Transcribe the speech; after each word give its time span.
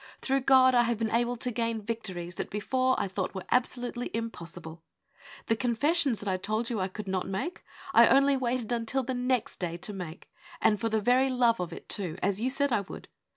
Through 0.19 0.39
God 0.41 0.73
I 0.73 0.81
have 0.81 0.97
been 0.97 1.11
able 1.11 1.35
to 1.35 1.51
gain 1.51 1.79
victories 1.79 2.33
that 2.37 2.49
before 2.49 2.99
I 2.99 3.07
thought 3.07 3.35
were 3.35 3.45
absolutely 3.51 4.09
impossible. 4.15 4.81
The 5.45 5.55
confessions 5.55 6.17
that 6.17 6.27
I 6.27 6.37
told 6.37 6.71
you 6.71 6.79
I 6.79 6.87
could 6.87 7.07
not 7.07 7.27
make, 7.27 7.63
I 7.93 8.07
only 8.07 8.35
waited 8.35 8.71
until 8.71 9.03
the 9.03 9.13
next 9.13 9.57
day 9.59 9.77
to 9.77 9.93
make, 9.93 10.27
and 10.59 10.79
for 10.81 10.89
the 10.89 11.01
very 11.01 11.29
love 11.29 11.59
of 11.59 11.71
it 11.71 11.87
too, 11.87 12.17
as 12.23 12.41
you 12.41 12.49
said 12.49 12.73
I 12.73 12.81
would. 12.81 13.09